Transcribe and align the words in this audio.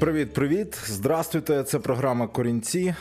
Привіт, 0.00 0.32
привіт, 0.32 0.78
здравствуйте. 0.86 1.62
Це 1.62 1.78
програма 1.78 2.26
Корінці 2.26 2.94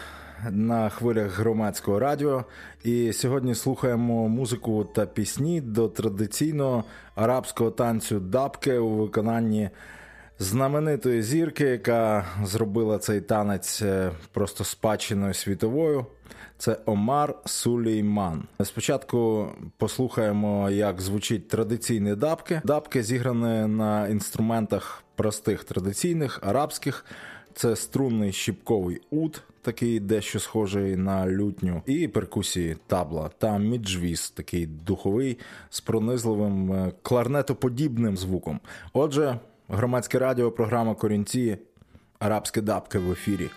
на 0.52 0.90
хвилях 0.90 1.40
громадського 1.40 2.00
радіо. 2.00 2.44
І 2.84 3.14
сьогодні 3.14 3.56
слухаємо 3.56 4.30
музику 4.30 4.86
та 4.96 5.06
пісні 5.06 5.62
до 5.62 5.88
традиційного 5.88 6.84
арабського 7.16 7.72
танцю 7.72 8.20
дабки 8.20 8.78
у 8.78 8.90
виконанні 8.90 9.70
знаменитої 10.40 11.22
зірки, 11.24 11.64
яка 11.64 12.26
зробила 12.44 12.98
цей 12.98 13.22
танець 13.22 13.82
е, 13.82 14.12
просто 14.32 14.64
спадщиною 14.64 15.34
світовою. 15.34 16.06
Це 16.58 16.78
Омар 16.86 17.36
Сулейман. 17.46 18.44
Спочатку 18.64 19.48
послухаємо, 19.78 20.70
як 20.70 21.02
звучить 21.02 21.48
традиційні 21.48 22.16
дабки. 22.16 22.62
Дабки 22.64 23.04
зіграні 23.04 23.68
на 23.68 24.08
інструментах 24.08 25.04
простих 25.20 25.64
традиційних 25.64 26.40
арабських. 26.44 27.06
Це 27.56 27.76
струнний 27.76 28.32
щіпковий 28.34 29.02
ут, 29.12 29.42
такий 29.62 30.00
дещо 30.00 30.40
схожий 30.40 30.96
на 30.96 31.28
лютню, 31.28 31.82
і 31.86 32.08
перкусії 32.08 32.78
табла 32.88 33.30
та 33.38 33.58
міджвіз, 33.58 34.30
такий 34.30 34.66
духовий 34.66 35.38
з 35.70 35.82
пронизливим 35.82 36.74
е, 36.74 36.92
кларнетоподібним 37.02 38.18
звуком. 38.18 38.60
Отже, 38.94 39.40
громадське 39.70 40.20
радіо, 40.20 40.52
програма 40.52 40.96
Корінці, 40.96 41.58
арабські 42.20 42.62
дабки 42.62 43.00
в 43.00 43.12
ефірі. 43.12 43.50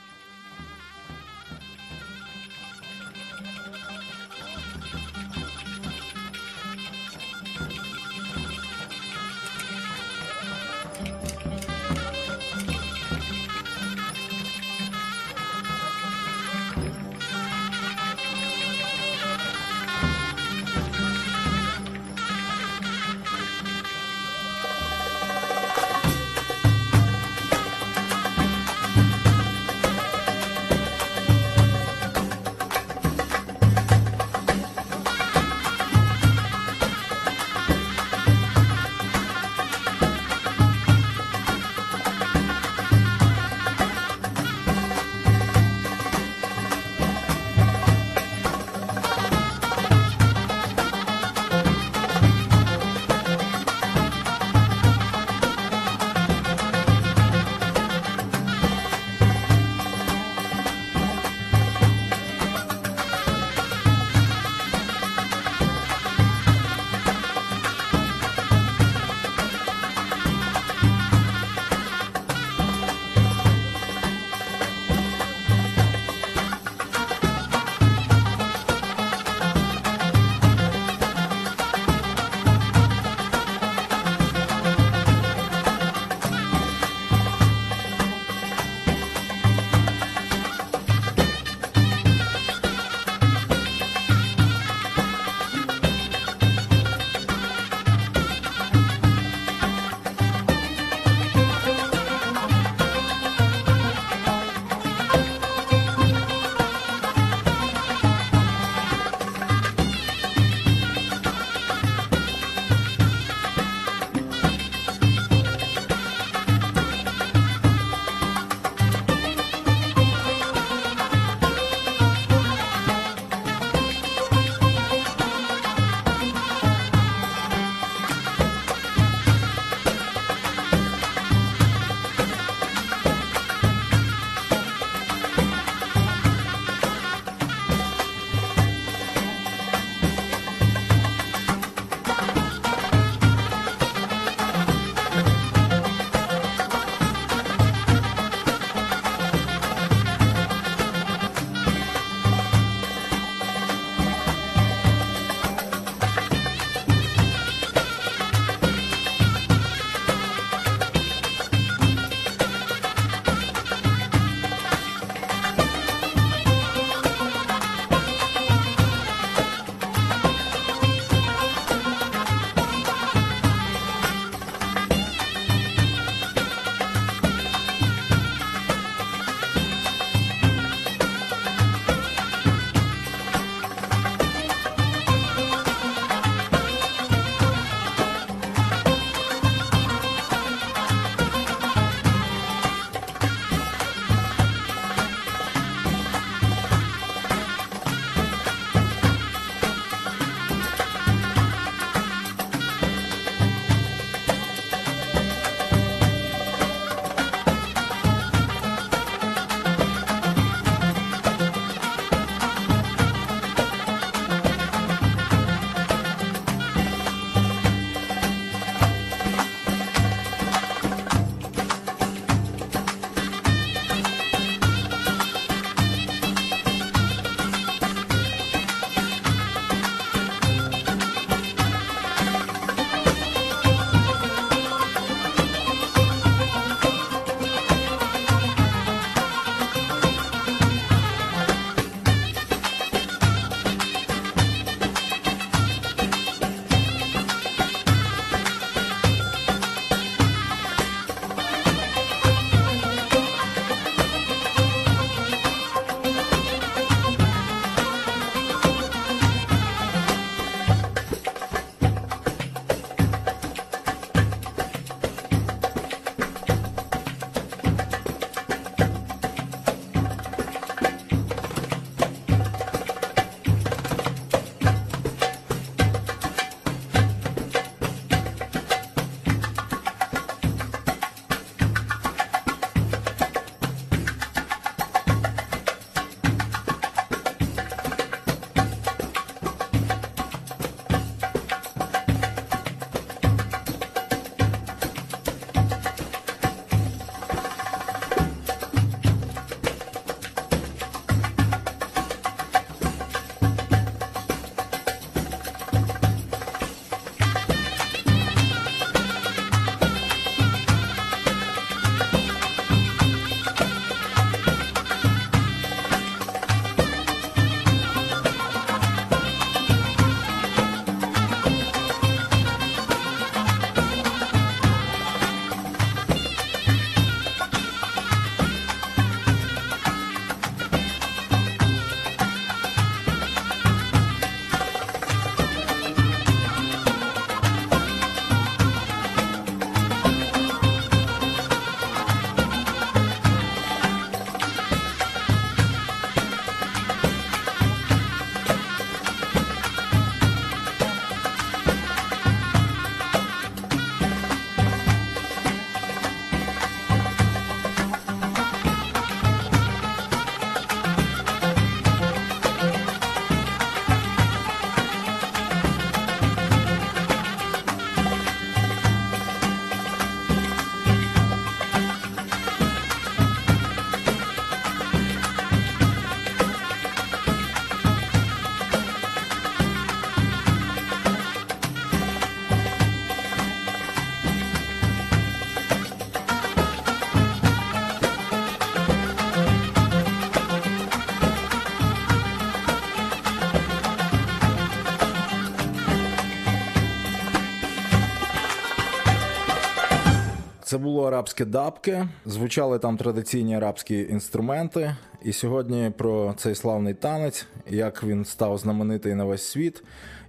арабські 401.04 401.44
дабки, 401.44 402.08
звучали 402.26 402.78
там 402.78 402.96
традиційні 402.96 403.56
арабські 403.56 403.98
інструменти. 404.10 404.96
І 405.24 405.32
сьогодні 405.32 405.90
про 405.98 406.34
цей 406.36 406.54
славний 406.54 406.94
танець, 406.94 407.46
як 407.70 408.04
він 408.04 408.24
став 408.24 408.58
знаменитий 408.58 409.14
на 409.14 409.24
весь 409.24 409.48
світ, 409.48 409.82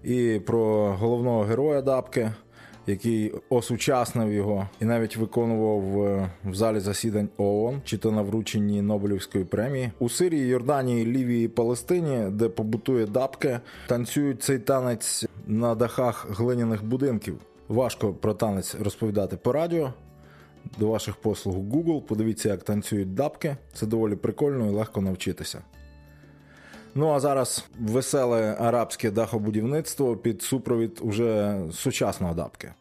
і 0.03 0.41
про 0.45 0.93
головного 0.93 1.43
героя 1.43 1.81
дабки, 1.81 2.31
який 2.87 3.33
осучаснив 3.49 4.33
його 4.33 4.69
і 4.81 4.85
навіть 4.85 5.17
виконував 5.17 6.03
е, 6.05 6.29
в 6.45 6.55
залі 6.55 6.79
засідань 6.79 7.29
ООН, 7.37 7.81
чи 7.85 7.97
то 7.97 8.11
на 8.11 8.21
врученні 8.21 8.81
Нобелівської 8.81 9.43
премії 9.43 9.91
у 9.99 10.09
Сирії, 10.09 10.45
Йорданії, 10.47 11.05
Лівії, 11.05 11.47
Палестині, 11.47 12.31
де 12.31 12.49
побутує 12.49 13.05
дабки, 13.05 13.59
танцюють 13.87 14.43
цей 14.43 14.59
танець 14.59 15.25
на 15.47 15.75
дахах 15.75 16.27
глиняних 16.39 16.85
будинків. 16.85 17.37
Важко 17.67 18.13
про 18.13 18.33
танець 18.33 18.75
розповідати 18.75 19.37
по 19.37 19.51
радіо, 19.51 19.91
до 20.79 20.87
ваших 20.91 21.15
послуг 21.17 21.55
Google, 21.57 22.01
подивіться, 22.01 22.49
як 22.49 22.63
танцюють 22.63 23.13
дапки. 23.13 23.55
Це 23.73 23.85
доволі 23.85 24.15
прикольно 24.15 24.67
і 24.67 24.69
легко 24.69 25.01
навчитися. 25.01 25.61
Ну 26.95 27.09
а 27.09 27.19
зараз 27.19 27.65
веселе 27.79 28.55
арабське 28.59 29.11
дахобудівництво 29.11 30.17
під 30.17 30.41
супровід 30.41 30.99
уже 31.01 31.59
сучасного 31.71 32.33
дапки. 32.33 32.71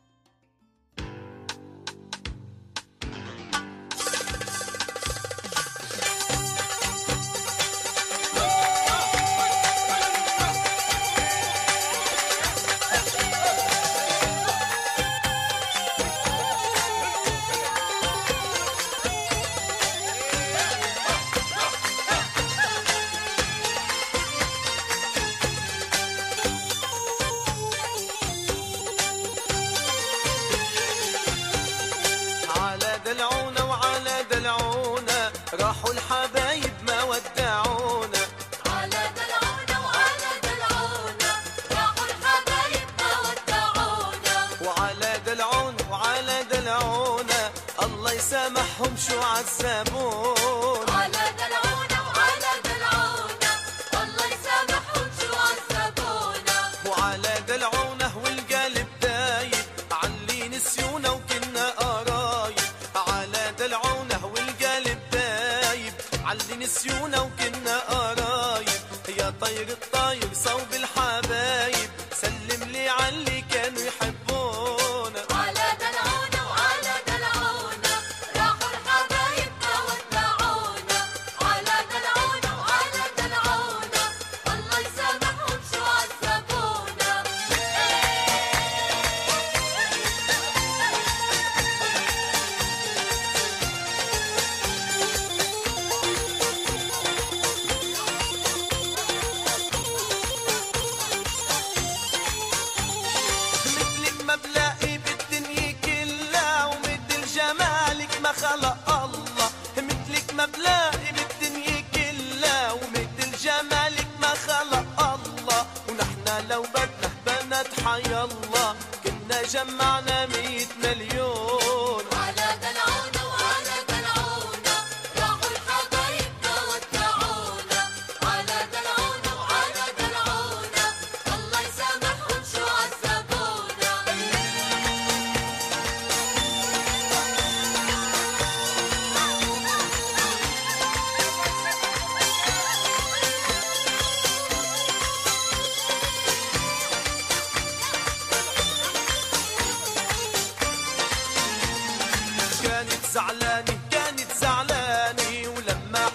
سامحهم 48.31 48.97
شو 48.97 49.19
عذبون 49.21 50.89
على 50.95 51.42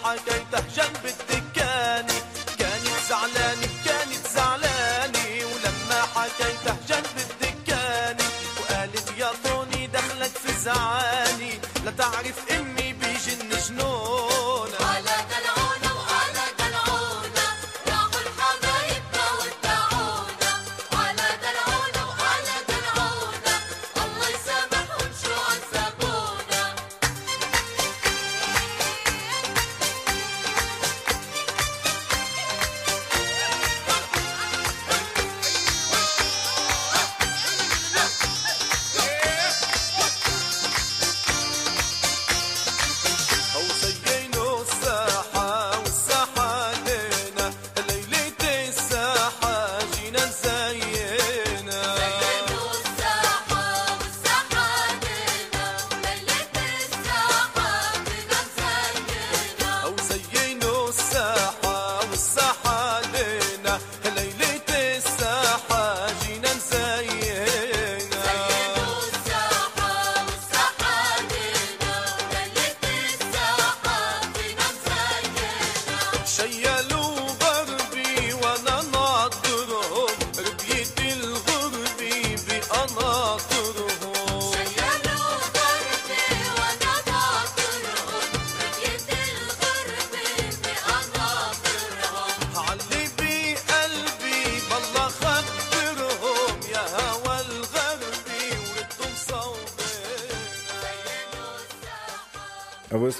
حكيته 0.08 0.87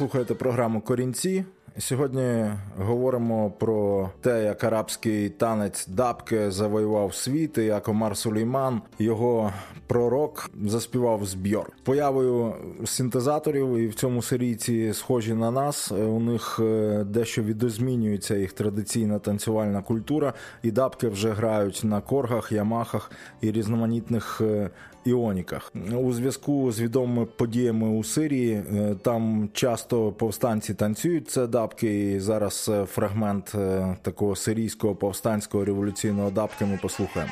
слухаєте 0.08 0.34
програму 0.36 0.82
Корінці. 0.82 1.44
Сьогодні 1.78 2.46
говоримо 2.80 3.52
про 3.52 4.10
те, 4.22 4.44
як 4.44 4.64
арабський 4.64 5.30
танець 5.30 5.88
Дабке 5.88 6.52
завоював 6.52 7.14
світ, 7.16 7.58
і 7.58 7.62
як 7.64 7.88
Омар 7.88 8.18
Сулейман, 8.18 8.82
його 9.00 9.52
пророк, 9.88 10.50
заспівав 10.66 11.26
з 11.26 11.34
Бьор 11.36 11.70
Появою 11.84 12.54
синтезаторів 12.86 13.78
і 13.78 13.88
в 13.88 13.96
цьому 13.96 14.22
серійці 14.22 14.94
схожі 14.94 15.34
на 15.34 15.52
нас. 15.52 15.92
У 15.92 16.20
них 16.20 16.60
е, 16.64 17.04
дещо 17.10 17.44
відозмінюється 17.44 18.36
їх 18.36 18.54
традиційна 18.54 19.20
танцювальна 19.20 19.82
культура, 19.82 20.34
і 20.64 20.72
дабки 20.72 21.08
вже 21.10 21.32
грають 21.32 21.82
на 21.84 22.02
коргах, 22.02 22.52
ямахах 22.52 23.12
і 23.42 23.52
різноманітних 23.52 24.42
е, 24.42 24.70
іоніках. 25.10 25.74
У 26.04 26.14
зв'язку 26.14 26.72
з 26.72 26.82
відомими 26.82 27.26
подіями 27.26 27.88
у 27.90 28.04
Сирії 28.04 28.52
е, 28.54 28.96
там 29.04 29.50
часто 29.54 30.12
повстанці 30.12 30.74
танцюють 30.74 31.30
це 31.30 31.48
дабки. 31.48 32.12
І 32.14 32.20
зараз 32.20 32.70
е, 32.74 32.86
фрагмент 32.86 33.52
е, 33.56 33.96
такого 34.02 34.36
сирійського 34.36 34.96
повстанського 34.96 35.66
революційного 35.66 36.32
дабки 36.32 36.66
ми 36.66 36.80
послухаємо. 36.82 37.32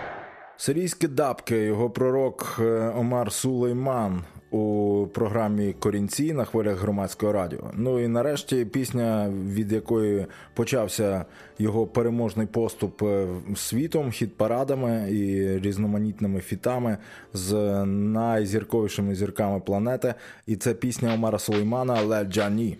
Сирійські 0.58 1.08
дабки, 1.08 1.54
його 1.56 1.90
пророк 1.90 2.56
Омар 2.96 3.32
Сулейман 3.32 4.24
у 4.54 5.08
програмі 5.14 5.74
Корінці 5.80 6.34
на 6.34 6.46
хвилях 6.46 6.80
громадського 6.80 7.32
радіо. 7.34 7.60
Ну 7.74 8.00
і 8.00 8.08
нарешті 8.08 8.66
пісня, 8.66 9.32
від 9.54 9.72
якої 9.72 10.26
почався 10.54 11.26
його 11.60 11.88
переможний 11.88 12.48
поступ 12.48 13.04
е, 13.04 13.28
світом, 13.56 14.12
хіт 14.12 14.38
парадами 14.38 15.08
і 15.12 15.48
різноманітними 15.60 16.40
фітами 16.40 16.98
з 17.34 17.56
найзірковішими 17.86 19.16
зірками 19.16 19.60
планети. 19.60 20.14
І 20.48 20.56
це 20.56 20.74
пісня 20.74 21.14
Омара 21.14 21.40
Сулеймана 21.40 22.02
«Ле 22.02 22.24
Джані». 22.24 22.78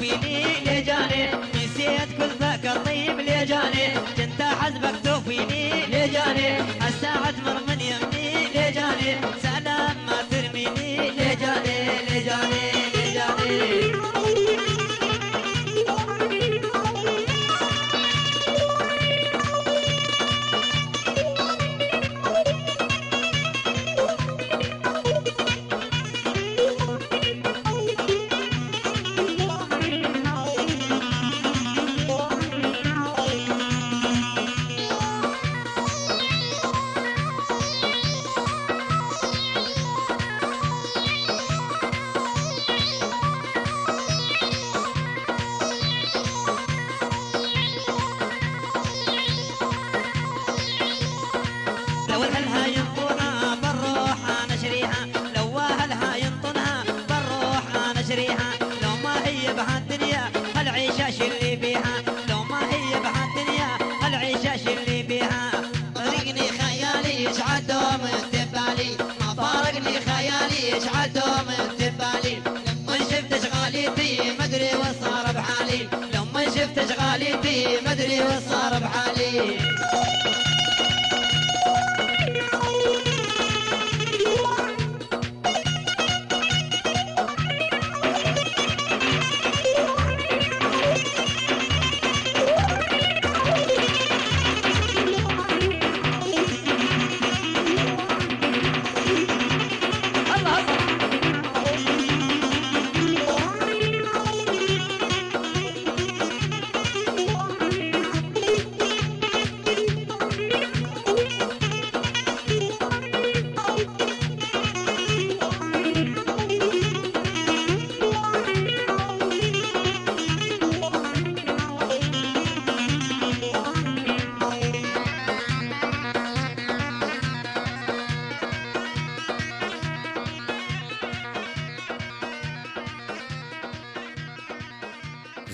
be 0.00 0.29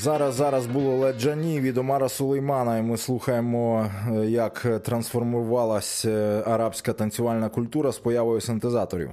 Зараз 0.07 0.35
зараз 0.35 0.67
було 0.67 0.97
леджані 0.97 1.61
від 1.61 1.79
Омара 1.79 2.09
Сулеймана, 2.09 2.79
і 2.79 2.83
ми 2.83 2.97
слухаємо, 2.97 3.87
е, 4.15 4.15
як 4.27 4.67
трансформувалася 4.83 6.11
е, 6.11 6.43
арабська 6.47 6.93
танцювальна 6.93 7.49
культура 7.49 7.93
з 7.93 7.99
появою 7.99 8.41
синтезаторів. 8.41 9.11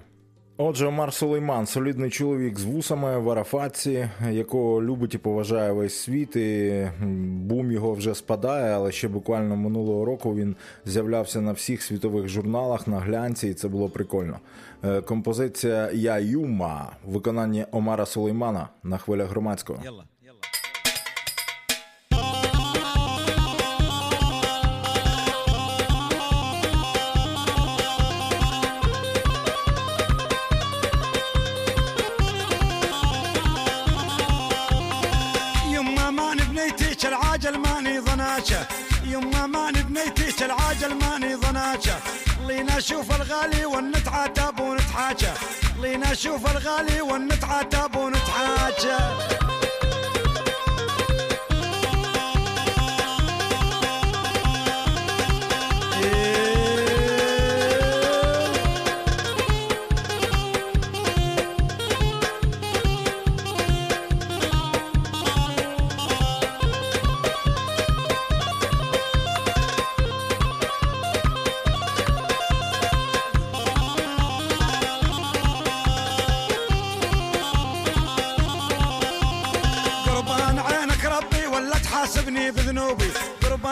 Отже, 0.58 0.88
Омар 0.88 1.14
Сулейман 1.14 1.66
солідний 1.66 2.10
чоловік 2.10 2.60
з 2.60 2.64
вусами 2.64 3.20
в 3.20 3.30
арафатці, 3.30 4.08
якого 4.32 4.82
любить 4.82 5.14
і 5.14 5.18
поважає 5.18 5.72
весь 5.72 5.96
світ. 6.00 6.36
і 6.36 6.74
Бум 7.28 7.72
його 7.72 7.94
вже 7.94 8.16
спадає, 8.16 8.76
але 8.76 8.92
ще 8.92 9.08
буквально 9.08 9.56
минулого 9.56 10.06
року 10.06 10.36
він 10.36 10.56
з'являвся 10.86 11.42
на 11.42 11.52
всіх 11.52 11.82
світових 11.82 12.28
журналах 12.28 12.88
на 12.88 13.00
глянці, 13.00 13.48
і 13.48 13.54
це 13.54 13.68
було 13.68 13.90
прикольно. 13.90 14.38
Е, 14.84 15.02
композиція 15.02 15.90
Я 15.94 16.20
Юма 16.20 16.92
виконання 17.06 17.66
Омара 17.72 18.06
Сулеймана 18.06 18.68
на 18.84 18.98
хвилях 18.98 19.30
громадського. 19.30 19.80
ضناشه 38.44 38.68
يما 39.06 39.46
ماني 39.48 39.84
بنيتيش 39.84 40.44
العاجل 40.44 40.94
ماني 40.96 41.36
ضناشه 41.36 41.98
لينا 42.48 42.80
شوف 42.80 43.16
الغالي 43.16 43.66
ونتعاتب 43.66 44.60
ونتحاشى 44.60 45.34
لينا 45.82 46.14
شوف 46.14 46.52
الغالي 46.56 47.02
ونتعاتب 47.02 47.96
ونتحاشى 47.96 49.33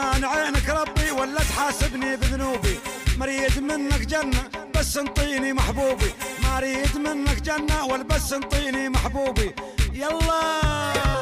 من 0.02 0.24
عينك 0.24 0.68
ربي 0.70 1.10
ولا 1.10 1.40
تحاسبني 1.40 2.16
بذنوبي 2.16 2.78
مريد 3.18 3.58
منك 3.58 4.00
جنة 4.00 4.42
بس 4.74 4.96
انطيني 4.98 5.52
محبوبي 5.52 6.10
مريد 6.54 6.96
منك 6.96 7.40
جنة 7.42 7.84
ولا 7.86 8.02
بس 8.02 8.32
انطيني 8.32 8.88
محبوبي 8.88 9.54
يلا 9.94 11.21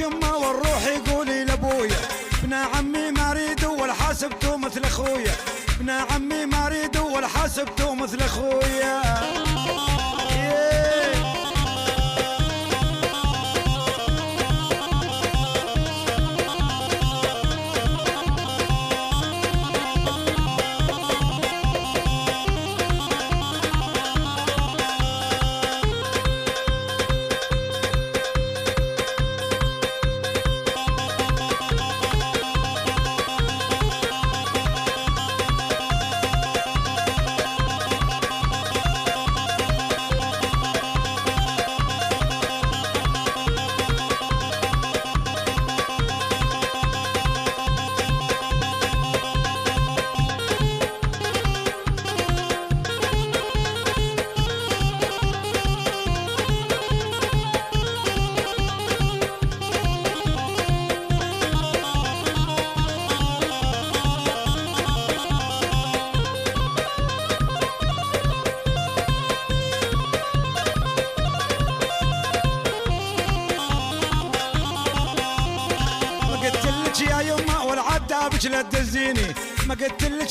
الشمة 0.00 0.36
والروح 0.36 0.86
يقولي 0.86 1.44
لابويا 1.44 1.96
ابن 2.42 2.52
عمي 2.54 3.10
ما 3.10 3.32
ريده 3.32 3.68
ولا 3.68 3.92
حاسبته 3.92 4.56
مثل 4.56 4.84
اخويا 4.84 5.34
ابن 5.80 5.90
عمي 5.90 6.46
ما 6.46 6.68
ريده 6.68 7.02
ولا 7.02 7.28
حاسبته 7.28 7.94
مثل 7.94 8.20
اخويا 8.20 9.43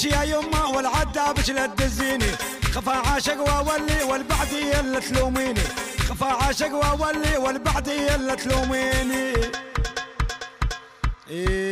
ليش 0.06 0.14
يا 0.16 0.24
يما 0.24 0.66
والعتاب 0.66 1.40
لا 1.50 1.66
تدزيني 1.66 2.32
خفا 2.74 2.92
عاشق 3.12 3.40
واولي 3.42 4.04
والبعد 4.04 4.48
يلا 4.52 5.00
تلوميني 5.00 5.62
خفا 6.10 6.26
عاشق 6.26 6.74
واولي 6.74 7.38
والبعد 7.38 7.88
يلا 7.88 8.36
تلوميني 8.36 9.34
إيه 11.30 11.63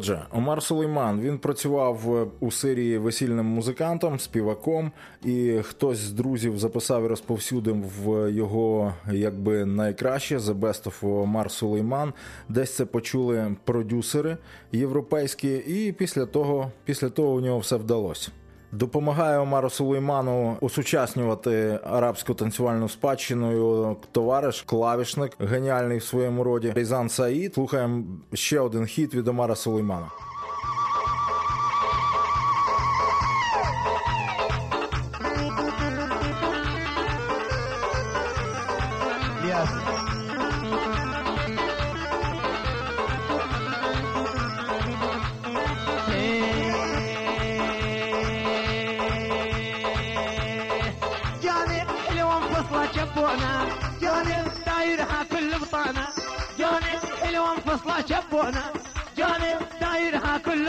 Отже, 0.00 0.26
Омар 0.32 0.62
Сулейман 0.62 1.20
він 1.20 1.38
працював 1.38 2.16
е, 2.16 2.26
у 2.40 2.50
Сирії 2.50 2.98
весільним 2.98 3.46
музикантом, 3.46 4.18
співаком, 4.18 4.92
і 5.24 5.58
хтось 5.62 5.98
з 5.98 6.12
друзів 6.12 6.58
записав 6.58 7.04
і 7.04 7.06
розповсюдив 7.06 7.76
в 8.04 8.32
його 8.32 8.94
якби 9.12 9.64
найкраще 9.64 10.36
The 10.38 10.58
Best 10.60 10.84
of 11.00 11.20
Омар 11.22 11.50
Сулейман. 11.50 12.12
Десь 12.48 12.76
це 12.76 12.84
почули 12.84 13.56
продюсери 13.64 14.36
європейські, 14.72 15.54
і 15.56 15.92
після 15.92 16.26
того, 16.26 16.70
після 16.84 17.08
того 17.08 17.34
у 17.34 17.40
нього 17.40 17.58
все 17.58 17.76
вдалося 17.76 18.30
допомагає 18.72 19.38
Омару 19.38 19.70
Сулейману 19.70 20.56
осучаснювати 20.60 21.78
арабську 21.84 22.34
танцювальну 22.34 22.88
спадщину. 22.88 23.52
Його 23.52 23.96
Товариш, 24.12 24.62
клавішник, 24.62 25.32
геніальний 25.40 25.98
в 25.98 26.02
своєму 26.04 26.44
роді. 26.44 26.70
Рейзан 26.76 27.08
Саїд. 27.08 27.54
Слухаємо 27.54 28.02
ще 28.34 28.60
один 28.60 28.86
хіт 28.86 29.14
від 29.14 29.28
Омара 29.28 29.56
Сулеймана. 29.56 30.06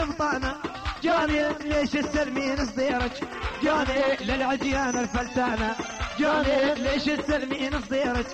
البطانة 0.02 0.54
جاني 1.02 1.44
ليش 1.64 1.90
تسلمين 1.90 2.66
صديرك 2.66 3.20
جاني 3.62 4.16
للعجيان 4.20 4.98
الفلتانة 4.98 5.74
جاني 6.18 6.74
ليش 6.74 7.02
تسلمين 7.04 7.72
صديرك 7.82 8.26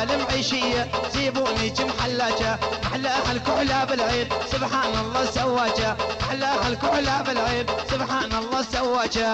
المعيشية 0.04 0.26
معيشية 0.34 0.88
جيبوني 1.14 1.70
كم 1.70 1.88
حلاجة 2.02 2.60
أحلى 2.88 3.10
هالكحلة 3.30 3.84
بالعيد 3.86 4.28
سبحان 4.52 5.00
الله 5.06 5.26
سواجة 5.26 5.96
أحلى 6.22 6.46
هالكحلة 6.46 7.22
بالعيد 7.22 7.70
سبحان 7.92 8.32
الله 8.36 8.62
سواجة 8.62 9.30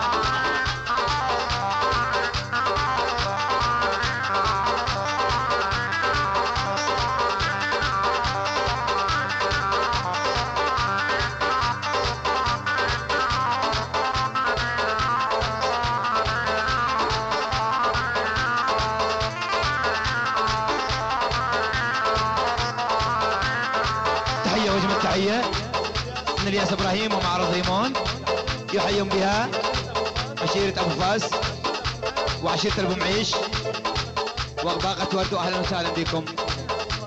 عشيرة 30.53 30.81
أبو 30.81 30.91
فاس 31.03 31.23
وعشيرة 32.45 32.75
أبو 32.81 33.01
معيش 33.01 33.31
وباقة 34.65 35.17
وردو 35.19 35.37
أهلا 35.37 35.61
وسهلا 35.61 35.89
بكم 35.97 36.25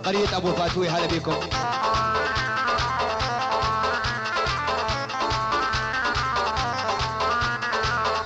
قرية 0.05 0.38
أبو 0.38 0.51
فاتوي 0.53 0.89
هلا 0.89 1.05
بكم 1.05 1.36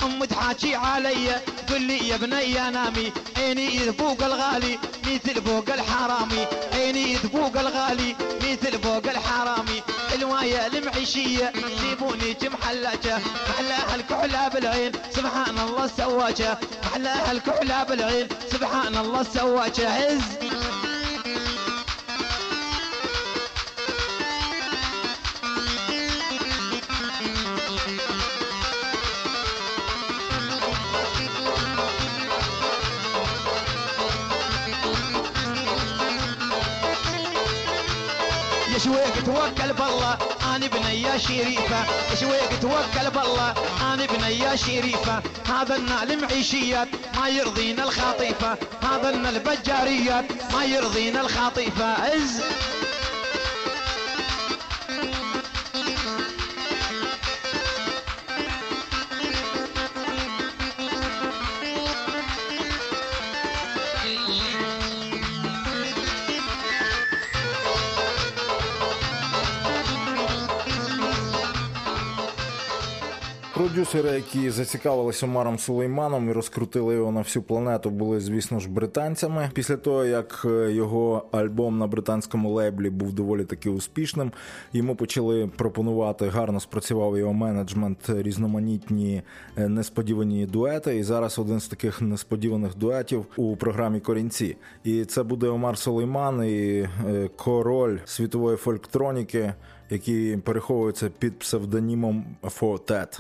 أم 0.06 0.26
تحاكي 0.26 0.76
علي 0.76 1.36
تقول 1.68 1.82
لي 1.82 2.08
يا 2.10 2.18
بني 2.18 2.54
نامي 2.54 3.12
عيني 3.38 3.76
يذبوق 3.76 4.24
الغالي 4.24 4.80
مثل 5.04 5.42
فوق 5.42 5.66
الحرامي 5.74 6.46
عيني 6.74 7.14
يذبوق 7.14 7.60
الغالي 7.60 8.16
مثل 8.44 8.80
فوق 8.82 9.04
الحرامي 9.12 9.82
الحلواية 10.24 10.68
المعيشية 10.68 11.54
جيبوني 11.82 12.36
محلاجة 12.44 13.18
محلاها 13.50 13.96
الكحلة 13.96 14.48
بالعين 14.48 14.92
سبحان 15.16 15.58
الله 15.68 15.88
سواجة 15.98 16.58
محلاها 16.84 17.32
الكحلة 17.32 17.84
بالعين 17.84 18.28
سبحان 18.52 18.98
الله 18.98 19.24
سواجة 19.24 19.90
عز 19.92 20.39
توكل 39.26 39.74
بالله 39.74 40.18
انا 40.56 40.68
بنية 40.68 41.18
شريفة 41.18 41.84
شويق 42.20 42.60
توكل 42.60 43.10
بالله 43.16 43.54
انا 43.82 44.06
بنية 44.06 44.56
شريفة 44.56 45.22
هذا 45.50 45.76
النال 45.76 46.12
المعيشيات 46.12 46.88
ما 47.20 47.30
يرضينا 47.30 47.84
الخطيفة 47.84 48.58
هذا 48.92 49.10
النال 49.10 49.36
البجاريات 49.36 50.26
ما 50.54 50.64
يرضينا 50.64 51.22
الخطيفة 51.22 51.86
عز 52.02 52.42
продюсери, 73.80 74.10
які 74.16 74.50
зацікавилися 74.50 75.26
Омаром 75.26 75.60
Сулейманом 75.60 76.30
і 76.30 76.34
розкрутили 76.34 76.96
його 76.96 77.12
на 77.12 77.22
всю 77.22 77.44
планету, 77.44 77.90
були, 77.90 78.20
звісно 78.20 78.60
ж, 78.60 78.70
британцями. 78.70 79.50
Після 79.54 79.78
того, 79.78 80.06
як 80.06 80.42
е, 80.46 80.72
його 80.72 81.26
альбом 81.32 81.78
на 81.78 81.88
британському 81.88 82.50
лейблі 82.54 82.90
був 82.90 83.14
доволі 83.14 83.44
таки 83.46 83.70
успішним, 83.70 84.32
йому 84.74 84.96
почали 84.96 85.48
пропонувати 85.58 86.28
гарно 86.28 86.60
спрацював 86.60 87.18
його 87.18 87.34
менеджмент, 87.34 87.98
різноманітні 88.08 89.22
е, 89.58 89.68
несподівані 89.70 90.46
дуети. 90.46 90.98
І 90.98 91.04
зараз 91.04 91.40
один 91.40 91.60
з 91.60 91.68
таких 91.68 92.02
несподіваних 92.02 92.78
дуетів 92.78 93.26
у 93.38 93.56
програмі 93.58 94.00
Корінці. 94.00 94.56
І 94.84 95.06
це 95.06 95.24
буде 95.24 95.48
Омар 95.48 95.78
Сулейман 95.78 96.44
і 96.46 96.88
е, 97.08 97.30
король 97.36 97.98
світової 98.06 98.58
фольктроніки. 98.58 99.54
Які 99.92 100.38
переховуються 100.46 101.10
під 101.20 101.40
псевдонімом 101.40 102.26
Фотет. 102.44 103.20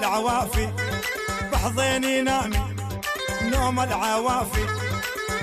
العوافي 0.00 0.68
بحضيني 1.52 2.22
نامي 2.22 2.60
نوم 3.42 3.80
العوافي 3.80 4.66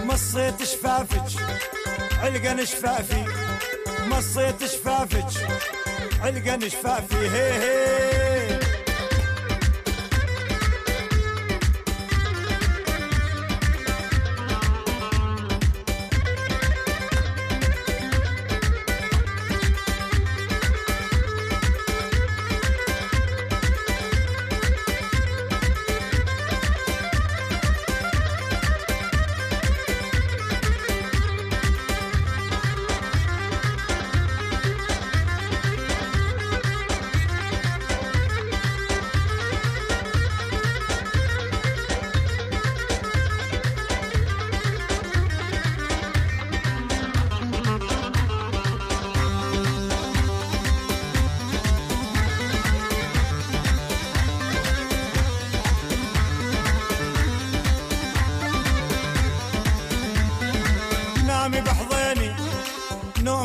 مصيت 0.04 0.64
شفافك 0.64 1.26
علقن 2.24 2.66
شفافي 2.66 3.24
مصيت 4.10 4.66
شفافك 4.66 5.32
علقن 6.24 6.70
شفافي 6.70 7.18
هي 7.30 7.52
هي 7.62 8.27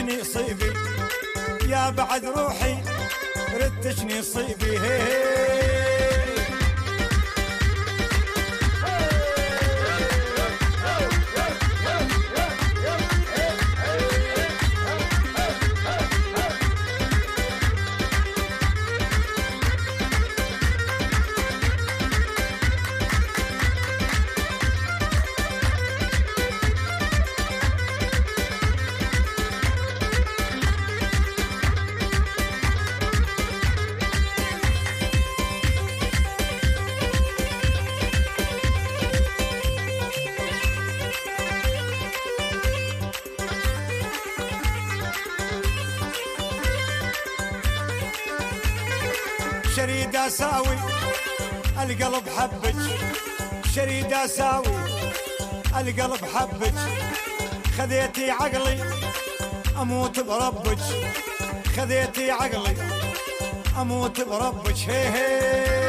ردتني 0.00 0.24
صيفي 0.24 0.72
يا 1.68 1.90
بعد 1.90 2.24
روحي 2.24 2.76
ردتني 3.60 4.22
صيفي 4.22 4.78
هي 4.78 4.98
هي 4.98 5.53
يا 54.24 54.28
ساوي 54.28 54.66
القلب 55.80 56.24
حبك 56.34 56.74
خذيتي 57.78 58.30
عقلي 58.30 58.78
اموت 59.82 60.20
بربك 60.20 60.78
خذيتي 61.76 62.30
عقلي 62.30 62.76
اموت 63.80 64.20
بربك 64.20 64.76
هي 64.88 65.08
هي 65.08 65.83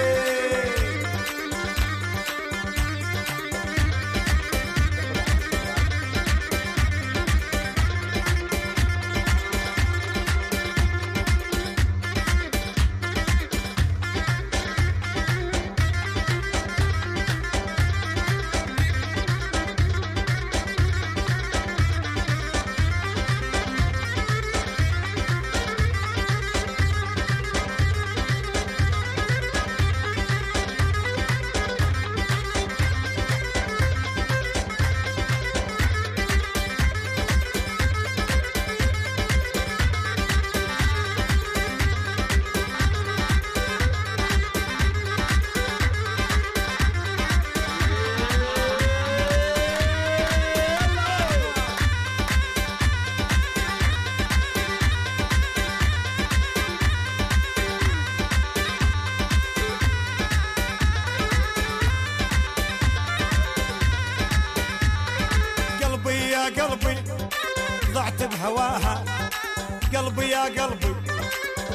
قلبي 70.49 70.95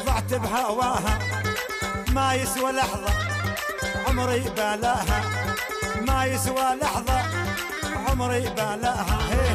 ضعت 0.06 0.34
بهواها 0.34 1.18
ما 2.12 2.34
يسوى 2.34 2.72
لحظة 2.72 3.10
عمري 4.08 4.40
بلاها 4.56 5.24
ما 6.00 6.24
يسوى 6.24 6.64
لحظة 6.82 7.20
عمري 8.10 8.40
بلاها 8.40 9.18
هي 9.30 9.49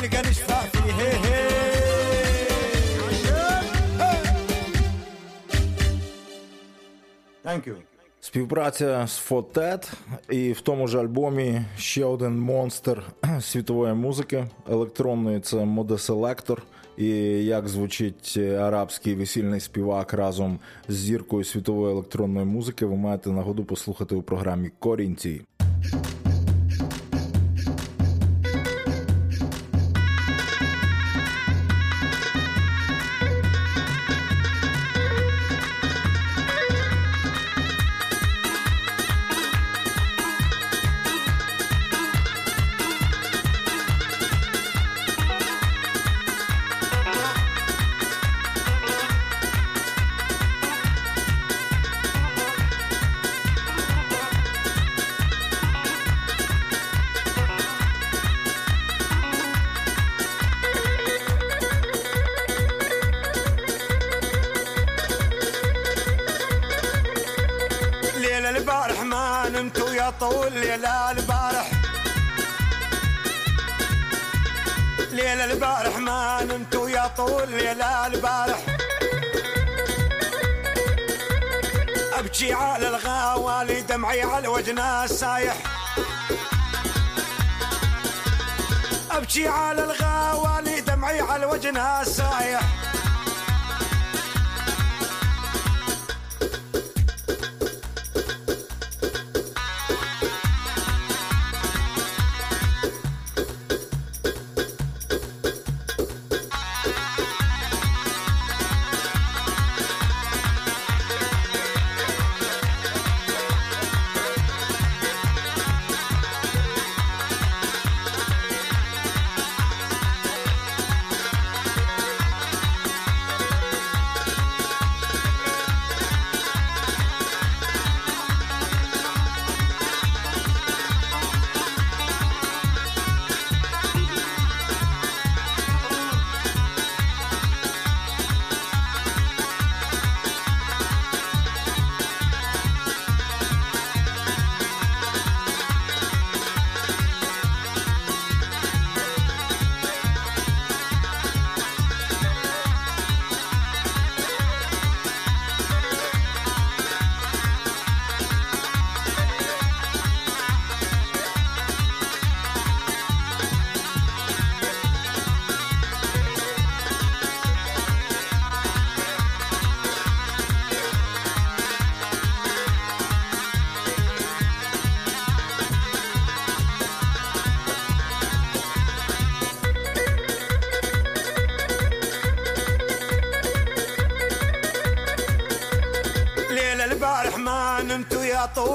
نلقى 0.00 0.22
نشفع 0.30 0.60
فيه 0.72 1.36
Співпраця 8.22 9.06
з 9.06 9.16
Фотет 9.18 9.92
і 10.30 10.52
в 10.52 10.60
тому 10.60 10.88
ж 10.88 10.98
альбомі 11.00 11.60
ще 11.76 12.04
один 12.04 12.40
монстр 12.40 12.98
світової 13.40 13.94
музики 13.94 14.44
електронної 14.70 15.40
це 15.40 15.56
модеселектор. 15.64 16.56
І 16.96 17.08
як 17.44 17.68
звучить 17.68 18.36
арабський 18.36 19.14
весільний 19.14 19.60
співак 19.60 20.12
разом 20.14 20.58
з 20.88 20.94
зіркою 20.94 21.44
світової 21.44 21.92
електронної 21.92 22.46
музики, 22.46 22.86
ви 22.86 22.96
маєте 22.96 23.30
нагоду 23.30 23.64
послухати 23.64 24.14
у 24.14 24.22
програмі 24.22 24.70
Корінці. 24.78 25.40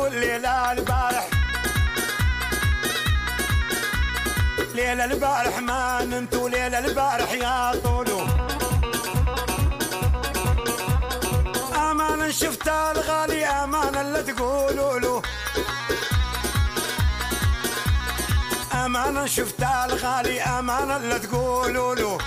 والليلة 0.06 0.72
البارح 0.72 1.28
ليلة 4.76 5.06
البارح 5.06 5.60
ما 5.60 6.06
نمتو 6.06 6.48
ليلة 6.48 6.80
البارح 6.80 7.32
يا 7.32 7.72
طولو 7.84 8.20
أمانا 11.92 12.32
شفت 12.32 12.68
الغالي 12.68 13.46
أمانا 13.46 14.02
اللي 14.02 14.24
تقولوا 14.34 15.00
له 15.00 15.22
أمانا 18.86 19.28
شفت 19.28 19.62
الغالي 19.64 20.42
أمانا 20.42 20.98
اللي 20.98 21.20
تقولوا 21.20 21.96
له 21.96 22.18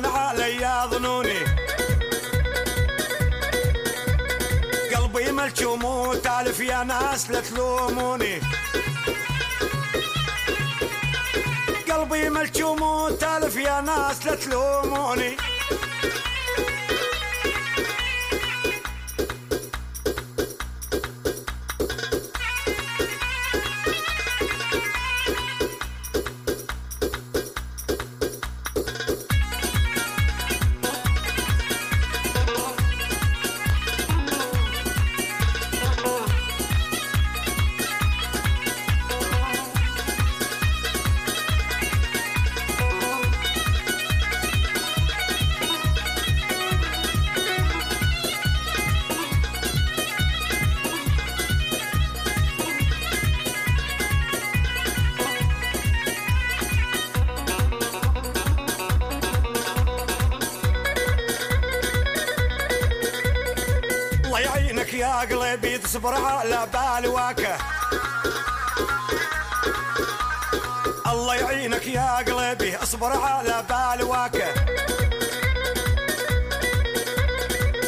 ضن 0.00 0.06
حالي 0.08 0.56
يا 0.56 0.86
ظنوني 0.86 1.40
قلبي 4.96 5.32
ملك 5.32 5.58
وموت 5.66 6.26
ألف 6.26 6.60
يا 6.60 6.82
ناس 6.84 7.30
لا 7.30 7.40
تلوموني 7.40 8.40
قلبي 11.90 12.30
ملك 12.30 12.56
وموت 12.64 13.24
ألف 13.24 13.56
يا 13.56 13.80
ناس 13.80 14.26
لا 14.26 14.34
تلوموني 14.34 15.36
قلبي 65.24 65.78
تصبر 65.78 66.14
على 66.14 66.50
لا 66.50 66.64
بالواكه 66.64 67.56
الله 71.12 71.34
يعينك 71.34 71.86
يا 71.86 72.16
قلبي 72.16 72.76
اصبر 72.76 73.12
على 73.22 73.64
بالواكه 73.68 74.48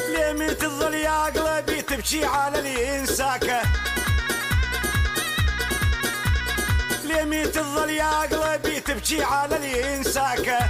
ليمي 0.09 0.55
تظل 0.55 0.95
يا 0.95 1.24
قلبي 1.24 1.83
تبكي 1.83 2.24
على 2.24 2.59
اللي 2.59 2.74
ليه 3.43 3.62
ليمي 7.05 7.43
تظل 7.47 7.91
يا 7.91 8.20
قلبي 8.20 8.81
تبكي 8.81 9.22
على 9.24 9.57
اللي 9.57 9.95
انساكه 9.97 10.68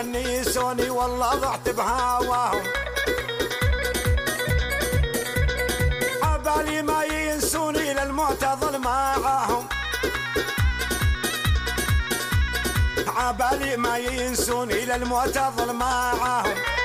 ونيسوني 0.00 0.90
والله 0.90 1.34
ضعت 1.34 1.68
بهواهم 1.68 2.62
عبالي 6.22 6.82
ما 6.82 7.04
ينسوني 7.04 7.94
للموت 7.94 8.42
اظل 8.44 8.78
معاهم 8.78 9.66
عبالي 13.06 13.76
ما 13.76 13.98
ينسوني 13.98 14.84
للموت 14.86 15.36
اظل 15.36 15.72
معاهم 15.72 16.79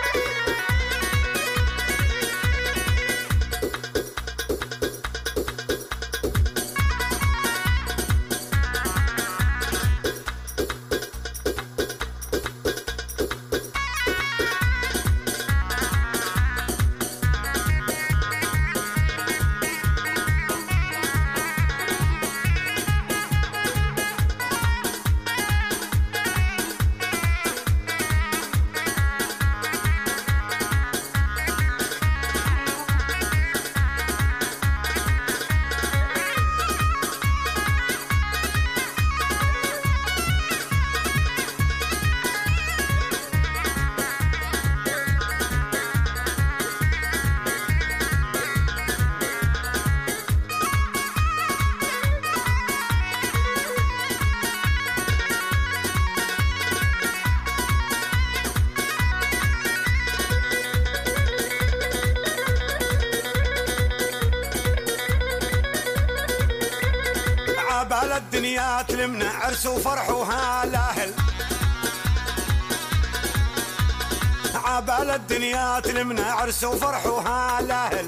عرس 69.55 69.65
وفرح 69.65 70.09
وهالاهل 70.09 71.11
عبال 74.55 75.09
الدنيا 75.09 75.79
تلمنا 75.79 76.23
عرس 76.31 76.63
وفرح 76.63 77.05
وهالاهل 77.05 78.07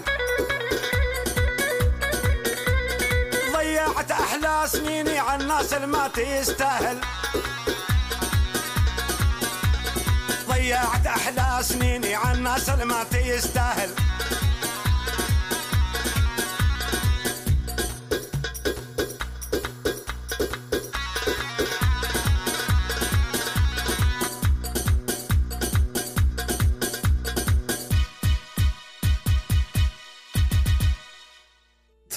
ضيعت 3.58 4.12
احلى 4.12 4.64
سنيني 4.68 5.20
على 5.20 5.44
الناس 5.44 5.74
الما 5.74 6.08
تستاهل 6.08 6.98
ضيعت 10.50 11.08
احلى 11.08 11.60
سنيني 11.64 12.16
على 12.16 12.38
الناس 12.38 12.70
الما 12.70 13.04
تستاهل 13.04 13.90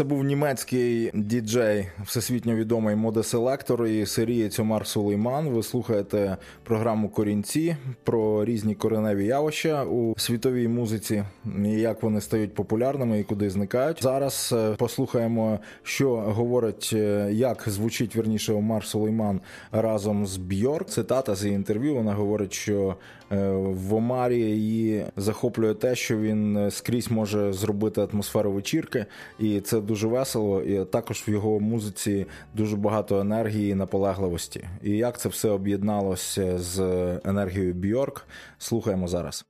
Це 0.01 0.05
був 0.05 0.25
німецький 0.25 1.11
діджей, 1.15 1.87
всесвітньо 2.05 2.55
відомий 2.55 2.97
модеселектор 2.97 3.87
і 3.87 4.07
сирієць 4.07 4.59
Омар 4.59 4.87
Сулейман. 4.87 5.49
Ви 5.49 5.63
слухаєте 5.63 6.37
програму 6.65 7.09
Корінці 7.09 7.77
про 8.05 8.45
різні 8.45 8.75
кореневі 8.75 9.25
явища 9.27 9.85
у 9.85 10.19
світовій 10.19 10.69
музиці, 10.69 11.25
і 11.65 11.69
як 11.71 12.03
вони 12.03 12.21
стають 12.21 12.55
популярними 12.55 13.21
і 13.21 13.25
куди 13.25 13.51
зникають. 13.51 14.03
Зараз 14.03 14.55
е, 14.57 14.75
послухаємо, 14.79 15.59
що 15.83 16.11
говорить, 16.17 16.91
е, 16.93 17.29
як 17.33 17.65
звучить 17.67 18.17
вірніше 18.17 18.53
Омар 18.53 18.85
Сулейман 18.85 19.41
разом 19.73 20.27
з 20.27 20.37
Бьорк. 20.37 20.89
Цитата 20.89 21.35
з 21.35 21.45
її 21.45 21.55
інтерв'ю. 21.57 21.95
Вона 21.95 22.15
говорить, 22.15 22.53
що 22.53 22.97
Е, 23.33 23.37
в 23.63 23.95
Омарі 23.95 24.37
її 24.39 25.05
захоплює 25.17 25.75
те, 25.75 25.95
що 25.95 26.17
він 26.17 26.57
е, 26.57 26.71
скрізь 26.71 27.11
може 27.11 27.53
зробити 27.53 28.07
атмосферу 28.13 28.53
вечірки, 28.53 29.07
і 29.39 29.61
це 29.61 29.81
дуже 29.81 30.07
весело. 30.09 30.63
І 30.63 30.85
також 30.85 31.25
в 31.29 31.31
його 31.31 31.61
музиці 31.61 32.27
дуже 32.55 32.77
багато 32.77 33.21
енергії, 33.21 33.71
і 33.71 33.75
наполегливості. 33.75 34.65
І 34.83 34.91
як 34.91 35.19
це 35.21 35.29
все 35.29 35.49
об'єдналося 35.51 36.59
з 36.59 36.79
е, 36.81 37.21
енергією 37.25 37.75
Бьорк, 37.75 38.27
слухаємо 38.59 39.09
зараз. 39.09 39.45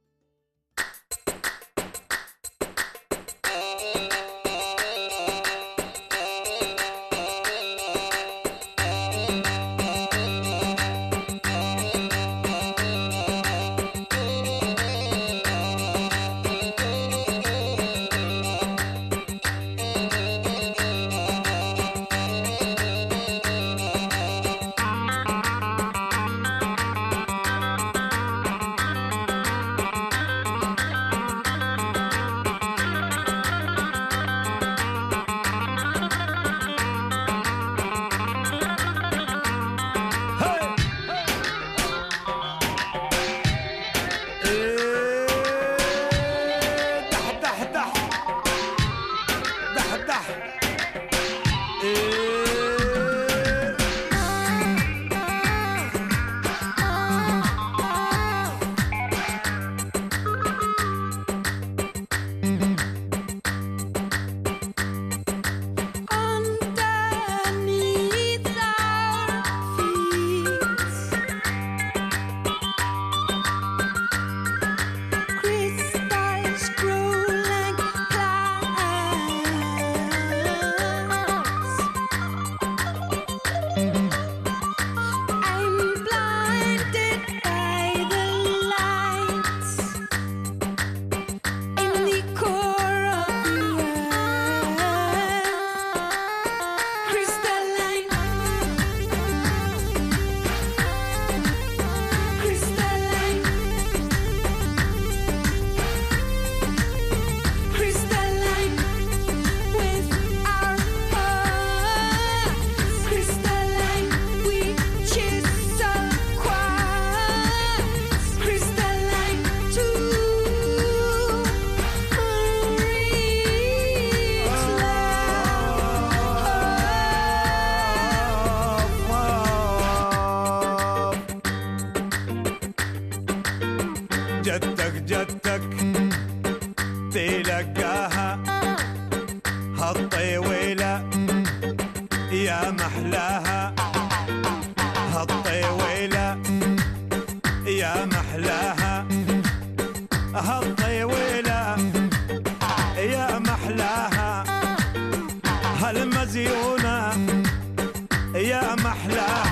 يا 158.51 158.75
محلاها 158.75 159.50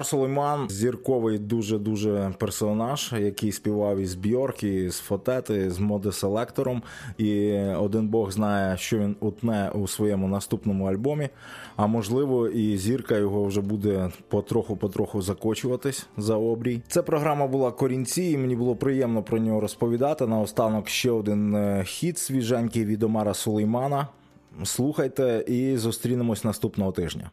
Гулнар 0.00 0.06
Сулейман 0.08 0.68
зірковий 0.70 1.38
дуже-дуже 1.38 2.32
персонаж, 2.38 3.12
який 3.20 3.52
співав 3.52 3.98
із 3.98 4.14
Бьорк, 4.14 4.62
і 4.62 4.90
з 4.90 4.98
Фотети, 4.98 5.70
з 5.70 5.78
моди 5.78 6.12
селектором. 6.12 6.82
І 7.18 7.52
один 7.58 8.08
Бог 8.08 8.32
знає, 8.32 8.76
що 8.76 8.98
він 8.98 9.16
утне 9.20 9.70
у 9.74 9.88
своєму 9.88 10.28
наступному 10.28 10.84
альбомі. 10.84 11.28
А 11.76 11.86
можливо, 11.86 12.48
і 12.48 12.76
зірка 12.76 13.16
його 13.16 13.44
вже 13.44 13.60
буде 13.60 14.10
потроху-потроху 14.28 15.22
закочуватись 15.22 16.06
за 16.16 16.36
обрій. 16.36 16.82
Це 16.88 17.02
програма 17.02 17.46
була 17.46 17.70
корінці, 17.72 18.22
і 18.22 18.38
мені 18.38 18.56
було 18.56 18.76
приємно 18.76 19.22
про 19.22 19.38
нього 19.38 19.60
розповідати. 19.60 20.26
Наостанок 20.26 20.88
ще 20.88 21.10
один 21.10 21.54
е, 21.54 21.82
хіт 21.86 22.18
свіженький 22.18 22.84
від 22.84 23.02
Омара 23.02 23.34
Сулеймана. 23.34 24.08
Слухайте 24.64 25.44
і 25.48 25.76
зустрінемось 25.76 26.44
наступного 26.44 26.92
тижня. 26.92 27.30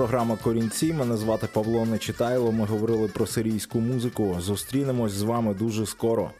програма 0.00 0.36
Корінці. 0.42 0.92
Мене 0.92 1.16
звати 1.16 1.46
Павло 1.52 1.84
Нечитайло. 1.86 2.52
Ми 2.52 2.64
говорили 2.66 3.08
про 3.08 3.26
сирійську 3.26 3.80
музику. 3.80 4.36
Зустрінемось 4.40 5.12
з 5.12 5.22
вами 5.22 5.54
дуже 5.54 5.86
скоро. 5.86 6.30